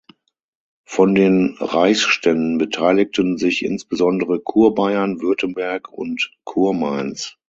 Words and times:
Von 0.87 1.13
den 1.13 1.57
Reichsständen 1.59 2.57
beteiligten 2.57 3.37
sich 3.37 3.63
insbesondere 3.63 4.39
Kurbayern, 4.39 5.21
Württemberg 5.21 5.93
und 5.93 6.31
Kurmainz. 6.43 7.35